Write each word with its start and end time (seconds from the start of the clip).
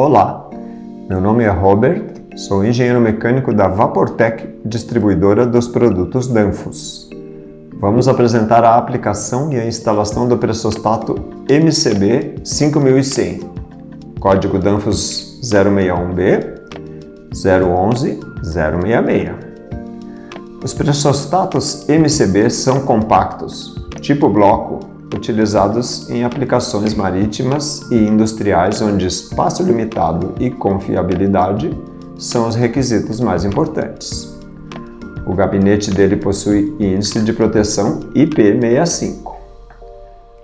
Olá, 0.00 0.48
meu 1.08 1.20
nome 1.20 1.42
é 1.42 1.50
Robert, 1.50 2.04
sou 2.36 2.64
engenheiro 2.64 3.00
mecânico 3.00 3.52
da 3.52 3.66
Vaportec, 3.66 4.60
distribuidora 4.64 5.44
dos 5.44 5.66
produtos 5.66 6.28
Danfoss. 6.28 7.10
Vamos 7.80 8.06
apresentar 8.06 8.62
a 8.62 8.76
aplicação 8.76 9.52
e 9.52 9.58
a 9.58 9.66
instalação 9.66 10.28
do 10.28 10.38
pressostato 10.38 11.16
MCB 11.50 12.36
5100, 12.44 13.40
código 14.20 14.60
Danfoss 14.60 15.40
061B 15.42 16.60
011 17.34 18.20
066. 18.44 19.30
Os 20.62 20.74
pressostatos 20.74 21.88
MCB 21.88 22.50
são 22.50 22.82
compactos, 22.82 23.74
tipo 24.00 24.28
bloco, 24.28 24.78
utilizados 25.14 26.08
em 26.10 26.24
aplicações 26.24 26.94
marítimas 26.94 27.90
e 27.90 27.96
industriais 27.96 28.82
onde 28.82 29.06
espaço 29.06 29.62
limitado 29.62 30.34
e 30.38 30.50
confiabilidade 30.50 31.76
são 32.18 32.48
os 32.48 32.54
requisitos 32.54 33.20
mais 33.20 33.44
importantes. 33.44 34.36
O 35.26 35.34
gabinete 35.34 35.90
dele 35.90 36.16
possui 36.16 36.74
índice 36.80 37.20
de 37.20 37.32
proteção 37.32 38.00
IP65. 38.14 39.36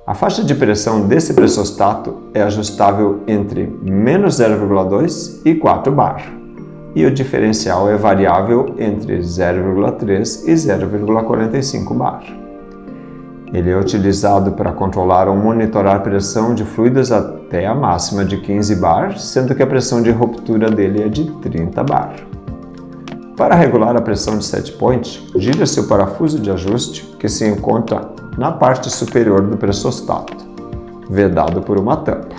A 0.06 0.14
faixa 0.14 0.44
de 0.44 0.54
pressão 0.54 1.06
desse 1.08 1.32
pressostato 1.32 2.24
é 2.34 2.42
ajustável 2.42 3.22
entre 3.26 3.66
menos 3.82 4.38
0,2 4.38 5.40
e 5.44 5.54
4 5.54 5.90
bar, 5.90 6.22
e 6.94 7.06
o 7.06 7.10
diferencial 7.10 7.88
é 7.88 7.96
variável 7.96 8.74
entre 8.78 9.18
0,3 9.18 10.46
e 10.46 10.52
0,45 10.52 11.94
bar. 11.96 12.43
Ele 13.54 13.70
é 13.70 13.78
utilizado 13.78 14.50
para 14.50 14.72
controlar 14.72 15.28
ou 15.28 15.36
monitorar 15.36 16.02
pressão 16.02 16.56
de 16.56 16.64
fluidos 16.64 17.12
até 17.12 17.64
a 17.64 17.72
máxima 17.72 18.24
de 18.24 18.38
15 18.38 18.74
bar, 18.74 19.16
sendo 19.16 19.54
que 19.54 19.62
a 19.62 19.66
pressão 19.66 20.02
de 20.02 20.10
ruptura 20.10 20.68
dele 20.68 21.04
é 21.04 21.08
de 21.08 21.30
30 21.40 21.84
bar. 21.84 22.16
Para 23.36 23.54
regular 23.54 23.96
a 23.96 24.02
pressão 24.02 24.38
de 24.38 24.44
set 24.44 24.72
point, 24.72 25.30
gira-se 25.36 25.78
o 25.78 25.86
parafuso 25.86 26.40
de 26.40 26.50
ajuste 26.50 27.04
que 27.16 27.28
se 27.28 27.48
encontra 27.48 28.10
na 28.36 28.50
parte 28.50 28.90
superior 28.90 29.42
do 29.42 29.56
pressostato, 29.56 30.36
vedado 31.08 31.62
por 31.62 31.78
uma 31.78 31.96
tampa. 31.98 32.34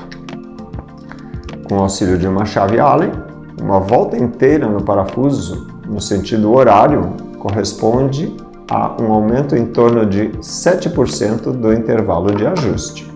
Com 1.70 1.78
o 1.78 1.84
auxílio 1.84 2.18
de 2.18 2.28
uma 2.28 2.44
chave 2.44 2.78
Allen, 2.78 3.14
uma 3.62 3.80
volta 3.80 4.18
inteira 4.18 4.68
no 4.68 4.84
parafuso 4.84 5.66
no 5.88 6.02
sentido 6.02 6.52
horário 6.54 7.14
corresponde 7.40 8.36
a 8.70 8.96
um 9.02 9.12
aumento 9.12 9.56
em 9.56 9.66
torno 9.68 10.06
de 10.06 10.30
7% 10.40 11.52
do 11.52 11.74
intervalo 11.74 12.34
de 12.34 12.46
ajuste. 12.46 13.12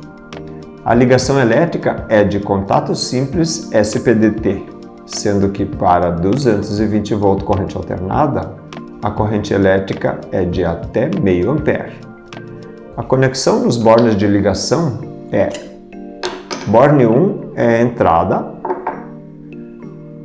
A 0.86 0.94
ligação 0.94 1.40
elétrica 1.40 2.06
é 2.10 2.24
de 2.24 2.40
contato 2.40 2.96
simples 2.96 3.70
SPDT, 3.72 4.66
sendo 5.06 5.50
que 5.50 5.66
para 5.66 6.10
220 6.12 7.16
V 7.16 7.44
corrente 7.44 7.76
alternada, 7.76 8.54
a 9.02 9.12
corrente 9.12 9.54
elétrica 9.54 10.20
é 10.32 10.44
de 10.44 10.64
até 10.64 11.10
meio 11.22 11.52
ampere. 11.52 11.94
A 12.96 13.04
conexão 13.04 13.64
dos 13.64 13.78
bornes 13.78 14.16
de 14.16 14.28
ligação 14.28 15.00
é 15.32 15.50
borne 16.68 17.06
1 17.06 17.52
é 17.56 17.78
a 17.78 17.82
entrada, 17.82 18.46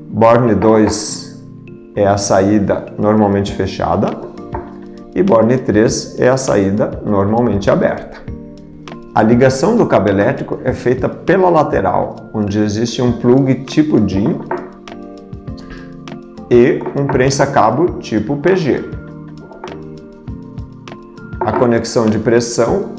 borne 0.09 0.55
2 0.55 1.43
é 1.97 2.07
a 2.07 2.17
saída 2.17 2.87
normalmente 2.99 3.53
fechada 3.53 4.34
e 5.15 5.23
borne 5.23 5.59
3 5.59 6.19
é 6.19 6.29
a 6.29 6.37
saída 6.37 7.01
normalmente 7.05 7.71
aberta. 7.71 8.23
A 9.15 9.23
ligação 9.23 9.77
do 9.77 9.87
cabo 9.87 10.09
elétrico 10.09 10.59
é 10.65 10.73
feita 10.73 11.09
pela 11.09 11.49
lateral, 11.49 12.17
onde 12.35 12.59
existe 12.59 13.01
um 13.01 13.13
plug 13.13 13.55
tipo 13.65 14.01
DIN 14.01 14.41
e 16.51 16.83
um 16.99 17.07
prensa-cabo 17.07 18.01
tipo 18.01 18.37
PG. 18.39 18.85
A 21.39 21.53
conexão 21.53 22.07
de 22.07 22.19
pressão 22.19 22.91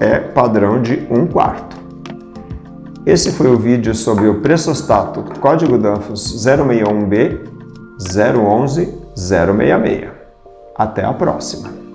é 0.00 0.18
padrão 0.18 0.80
de 0.80 1.06
1 1.10 1.26
quarto. 1.26 1.76
Esse 3.04 3.32
foi 3.32 3.48
o 3.48 3.58
vídeo 3.58 3.94
sobre 3.94 4.28
o 4.28 4.40
pressostato 4.40 5.22
código 5.40 5.76
Danfoss 5.76 6.34
061B 6.46 7.40
011 7.98 8.94
066. 9.14 10.21
Até 10.74 11.04
a 11.04 11.12
próxima! 11.12 11.91